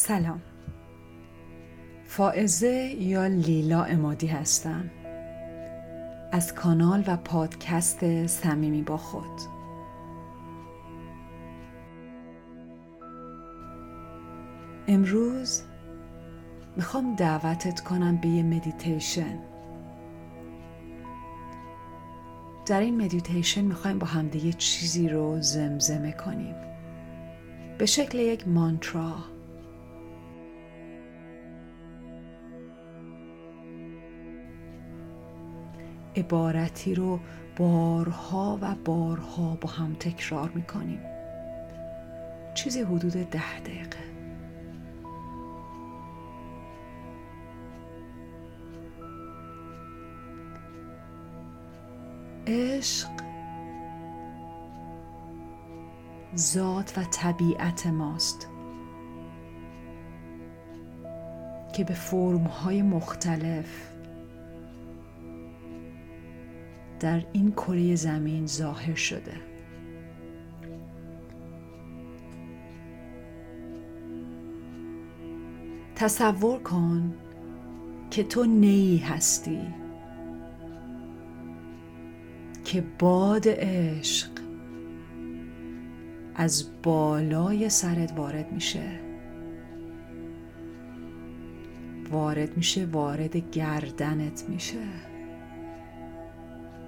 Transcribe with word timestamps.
سلام. 0.00 0.40
فائزه 2.04 2.94
یا 2.98 3.26
لیلا 3.26 3.84
امادی 3.84 4.26
هستم. 4.26 4.90
از 6.32 6.54
کانال 6.54 7.04
و 7.06 7.16
پادکست 7.16 8.26
صمیمی 8.26 8.82
با 8.82 8.96
خود. 8.96 9.40
امروز 14.88 15.62
می‌خوام 16.76 17.16
دعوتت 17.16 17.80
کنم 17.80 18.16
به 18.16 18.28
یه 18.28 18.42
مدیتیشن 18.42 19.38
در 22.66 22.80
این 22.80 23.04
مدیتیشن 23.04 23.62
می‌خوایم 23.62 23.98
با 23.98 24.06
همدیگه 24.06 24.52
چیزی 24.52 25.08
رو 25.08 25.40
زمزمه 25.40 26.12
کنیم. 26.12 26.54
به 27.78 27.86
شکل 27.86 28.18
یک 28.18 28.48
مانترا. 28.48 29.14
عبارتی 36.16 36.94
رو 36.94 37.20
بارها 37.56 38.58
و 38.60 38.74
بارها 38.84 39.58
با 39.60 39.68
هم 39.68 39.94
تکرار 39.94 40.50
می‌کنیم. 40.54 41.00
چیزی 42.54 42.82
حدود 42.82 43.12
ده 43.12 43.60
دقیقه. 43.60 44.10
عشق 52.46 53.08
ذات 56.36 56.98
و 56.98 57.04
طبیعت 57.04 57.86
ماست 57.86 58.48
که 61.72 61.84
به 61.84 61.94
فرمهای 61.94 62.82
مختلف 62.82 63.90
در 67.00 67.22
این 67.32 67.52
کره 67.52 67.94
زمین 67.94 68.46
ظاهر 68.46 68.94
شده. 68.94 69.32
تصور 75.94 76.58
کن 76.58 77.14
که 78.10 78.24
تو 78.24 78.44
نیی 78.44 78.98
هستی 78.98 79.60
که 82.64 82.84
باد 82.98 83.48
عشق 83.48 84.30
از 86.34 86.82
بالای 86.82 87.68
سرت 87.68 88.12
وارد 88.16 88.52
میشه. 88.52 89.00
وارد 92.10 92.56
میشه 92.56 92.86
وارد 92.86 93.36
گردنت 93.36 94.44
میشه. 94.48 95.09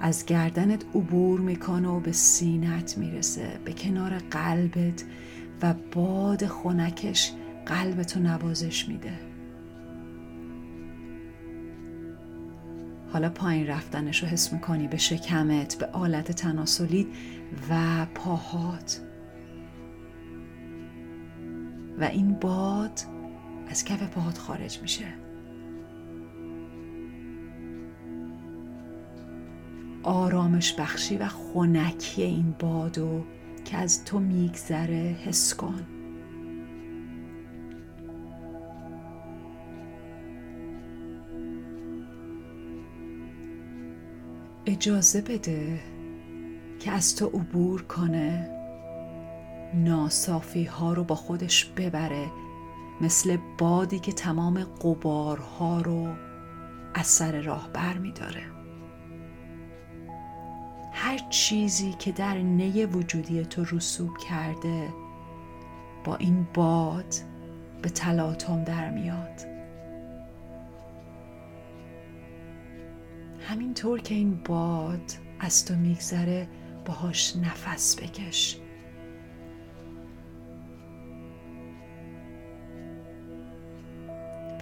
از 0.00 0.26
گردنت 0.26 0.84
عبور 0.94 1.40
می‌کنه 1.40 1.88
و 1.88 2.00
به 2.00 2.12
سینت 2.12 2.98
می‌رسه. 2.98 3.58
به 3.64 3.72
کنار 3.72 4.18
قلبت 4.18 5.04
و 5.62 5.74
باد 5.92 6.46
خونکش 6.46 7.32
قلبتو 7.66 8.20
نوازش 8.20 8.88
میده. 8.88 9.12
حالا 13.12 13.30
پایین 13.30 13.66
رفتنش 13.66 14.22
رو 14.22 14.28
حس 14.28 14.52
می‌کنی. 14.52 14.88
به 14.88 14.96
شکمت 14.96 15.78
به 15.78 15.86
آلت 15.86 16.32
تناسلیت 16.32 17.06
و 17.70 18.06
پاهات. 18.14 19.00
و 21.98 22.04
این 22.04 22.34
باد 22.34 23.00
از 23.68 23.84
کف 23.84 24.02
پاهات 24.02 24.38
خارج 24.38 24.78
میشه. 24.82 25.23
آرامش 30.04 30.72
بخشی 30.72 31.16
و 31.16 31.28
خونکی 31.28 32.22
این 32.22 32.54
بادو 32.58 33.24
که 33.64 33.76
از 33.76 34.04
تو 34.04 34.18
میگذره 34.18 35.16
حس 35.24 35.54
کن 35.54 35.86
اجازه 44.66 45.20
بده 45.20 45.80
که 46.80 46.90
از 46.90 47.16
تو 47.16 47.26
عبور 47.26 47.82
کنه 47.82 48.50
ناصافی 49.74 50.64
ها 50.64 50.92
رو 50.92 51.04
با 51.04 51.14
خودش 51.14 51.64
ببره 51.64 52.26
مثل 53.00 53.38
بادی 53.58 53.98
که 53.98 54.12
تمام 54.12 54.64
قبارها 54.64 55.80
رو 55.80 56.08
از 56.94 57.06
سر 57.06 57.40
راه 57.40 57.70
بر 57.72 57.98
می 57.98 58.12
داره. 58.12 58.63
هر 61.04 61.18
چیزی 61.30 61.92
که 61.92 62.12
در 62.12 62.38
نی 62.38 62.84
وجودی 62.84 63.44
تو 63.44 63.64
رسوب 63.64 64.18
کرده 64.18 64.88
با 66.04 66.16
این 66.16 66.46
باد 66.54 67.14
به 67.82 67.88
تلاطم 67.88 68.64
در 68.64 68.90
میاد. 68.90 69.40
همینطور 73.40 74.00
که 74.00 74.14
این 74.14 74.40
باد 74.44 75.12
از 75.40 75.64
تو 75.64 75.74
میگذره 75.74 76.48
باهاش 76.84 77.36
نفس 77.36 77.96
بکش. 77.96 78.58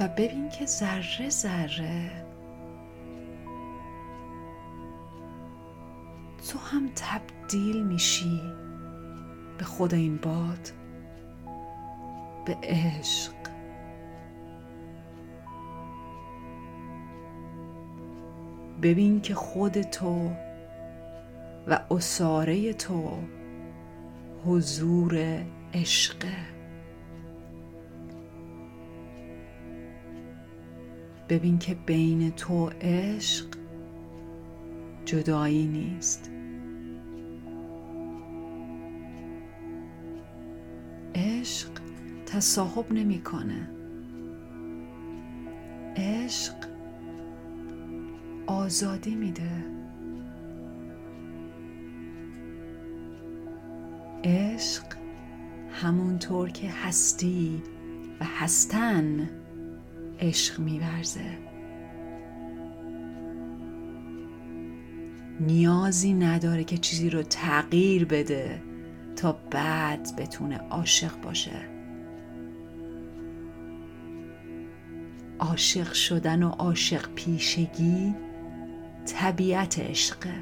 و 0.00 0.08
ببین 0.08 0.48
که 0.48 0.66
ذره 0.66 1.28
ذره 1.28 2.21
تو 6.50 6.58
هم 6.58 6.90
تبدیل 6.96 7.82
میشی 7.82 8.40
به 9.58 9.64
خود 9.64 9.94
این 9.94 10.16
باد 10.16 10.72
به 12.46 12.56
عشق. 12.62 13.32
ببین 18.82 19.20
که 19.20 19.34
خود 19.34 19.82
تو 19.82 20.30
و 21.68 21.78
اساره 21.90 22.72
تو 22.72 23.18
حضور 24.46 25.42
عشقه 25.74 26.36
ببین 31.28 31.58
که 31.58 31.74
بین 31.74 32.30
تو 32.30 32.70
عشق 32.80 33.61
جدایی 35.12 35.66
نیست. 35.66 36.30
عشق 41.14 41.68
تصاحب 42.26 42.92
نمی‌کنه. 42.92 43.70
عشق 45.96 46.54
آزادی 48.46 49.14
میده. 49.14 49.64
عشق 54.24 54.84
همونطور 55.70 56.48
که 56.48 56.70
هستی 56.70 57.62
و 58.20 58.24
هستن 58.24 59.30
عشق 60.20 60.60
میورزه. 60.60 61.51
نیازی 65.46 66.12
نداره 66.12 66.64
که 66.64 66.78
چیزی 66.78 67.10
رو 67.10 67.22
تغییر 67.22 68.04
بده 68.04 68.62
تا 69.16 69.32
بعد 69.50 70.16
بتونه 70.16 70.58
عاشق 70.58 71.20
باشه. 71.20 71.72
عاشق 75.38 75.92
شدن 75.92 76.42
و 76.42 76.48
عاشق 76.48 77.08
پیشگی 77.14 78.14
طبیعت 79.06 79.78
عشقه 79.78 80.34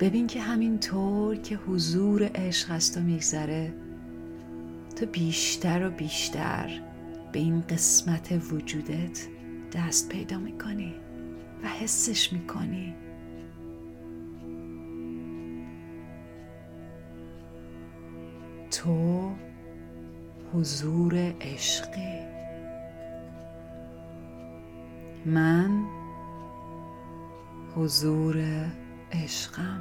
ببین 0.00 0.26
که 0.26 0.40
همینطور 0.40 1.36
که 1.36 1.56
حضور 1.56 2.30
عشق 2.34 2.70
از 2.70 2.92
تو 2.92 3.00
میگذره 3.00 3.74
تو 4.96 5.06
بیشتر 5.06 5.86
و 5.86 5.90
بیشتر 5.90 6.80
به 7.34 7.40
این 7.40 7.60
قسمت 7.60 8.52
وجودت 8.52 9.26
دست 9.72 10.08
پیدا 10.08 10.38
می‌کنی 10.38 10.94
و 11.64 11.68
حسش 11.68 12.32
می‌کنی. 12.32 12.94
تو 18.70 19.30
حضور 20.52 21.14
عشقی. 21.40 22.18
من 25.26 25.84
حضور 27.76 28.36
عشقم. 29.12 29.80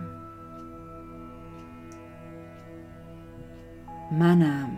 منم 4.12 4.78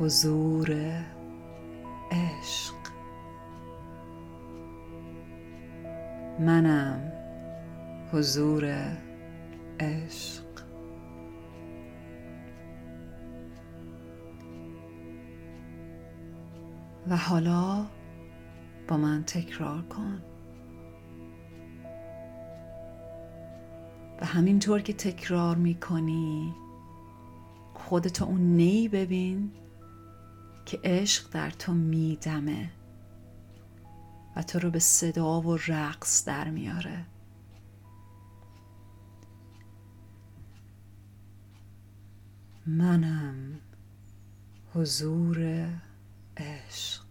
حضور 0.00 0.76
عشق. 2.10 2.74
منم 6.40 7.12
حضور 8.12 8.64
عشق. 9.80 10.44
و 17.08 17.16
حالا 17.16 17.86
با 18.88 18.96
من 18.96 19.24
تکرار 19.24 19.82
کن. 19.82 20.22
و 24.20 24.26
همینطور 24.26 24.80
که 24.80 24.92
تکرار 24.92 25.56
می‌کنی 25.56 26.54
خودتو 27.74 28.24
اون 28.24 28.40
نی 28.40 28.88
ببین. 28.88 29.52
که 30.70 30.80
عشق 30.84 31.30
در 31.30 31.50
تو 31.50 31.72
میدمه 31.72 32.70
و 34.36 34.42
تو 34.42 34.58
رو 34.58 34.70
به 34.70 34.78
صدا 34.78 35.40
و 35.40 35.56
رقص 35.56 36.24
در 36.24 36.50
میاره. 36.50 37.04
منم 42.66 43.58
حضور 44.74 45.68
عشق. 46.36 47.04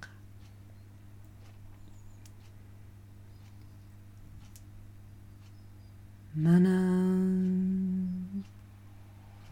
منم 6.36 6.84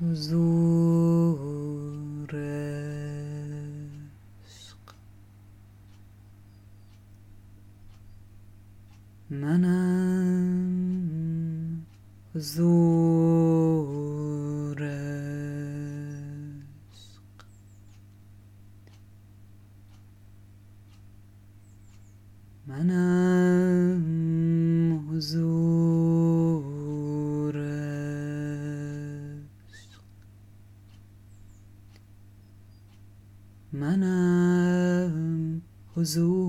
حضور 0.01 0.56
حضور. 12.47 13.87
عشق 16.91 17.45
منم 22.67 24.03
حضور. 25.09 26.37
عشق 29.67 30.03
منم 33.73 35.15
حضور. 35.95 36.46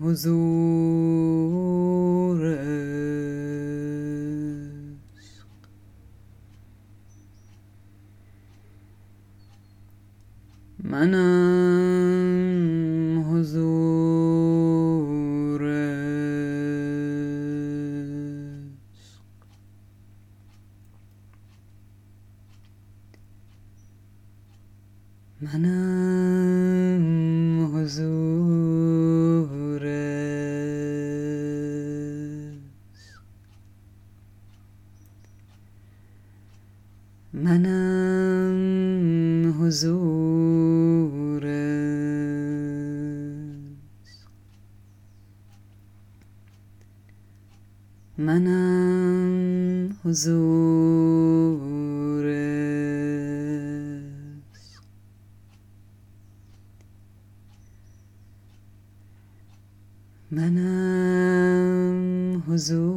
Huzur. 0.00 0.55
منم 48.18 49.92
حضور. 50.04 50.86
منم 60.30 61.96
حضور. 62.48 62.95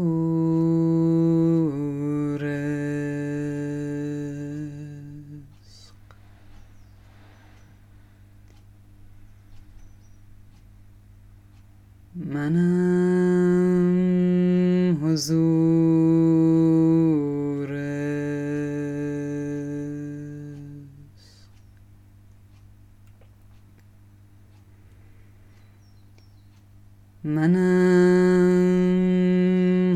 منم 27.23 27.59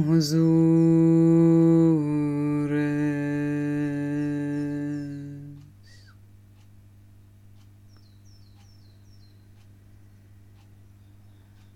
حضور. 0.09 1.43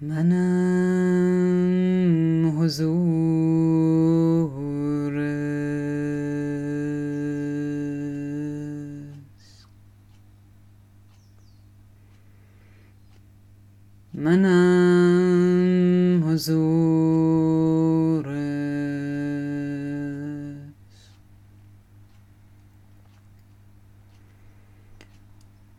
منم 0.00 0.45
منم 14.66 16.22
حضور. 16.28 18.26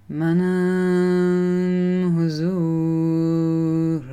منم 0.10 2.18
حضور. 2.18 4.04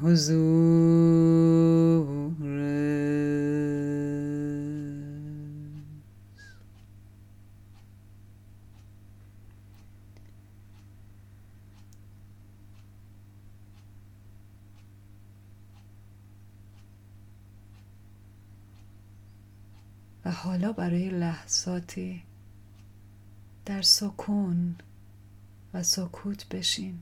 حضور. 0.02 0.69
برای 20.72 21.10
لحظاتی 21.10 22.22
در 23.66 23.82
سکون 23.82 24.76
و 25.74 25.82
سکوت 25.82 26.48
بشین. 26.48 26.98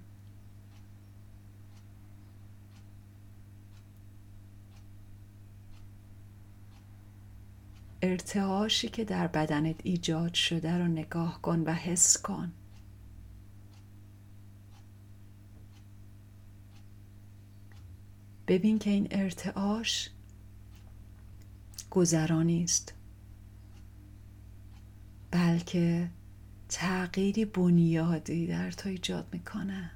ارتعاشی 8.02 8.88
که 8.88 9.04
در 9.04 9.26
بدنت 9.26 9.76
ایجاد 9.82 10.34
شده 10.34 10.78
رو 10.78 10.86
نگاه 10.86 11.42
کن 11.42 11.60
و 11.60 11.72
حس 11.72 12.22
کن. 12.22 12.52
ببین 18.48 18.78
که 18.78 18.90
این 18.90 19.08
ارتعاش 19.10 20.10
گذرانی 21.90 22.64
است. 22.64 22.97
بلکه 25.38 26.10
تغییری 26.68 27.44
بنیادی 27.44 28.46
در 28.46 28.70
تو 28.70 28.88
ایجاد 28.88 29.26
می‌کنه. 29.32 29.90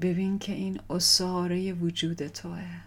ببین 0.00 0.38
که 0.38 0.52
این 0.52 0.80
اصاره 0.90 1.72
وجود 1.72 2.26
توه. 2.26 2.80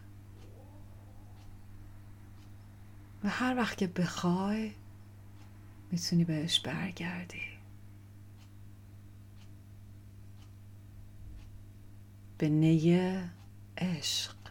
و 3.24 3.30
هر 3.30 3.58
وقت 3.58 3.78
که 3.78 3.88
بخوای 3.88 4.72
می‌تونی 5.92 6.24
بهش 6.24 6.60
برگردی. 6.60 7.42
به 12.38 12.50
نیه 12.50 13.30
عشق. 13.78 14.43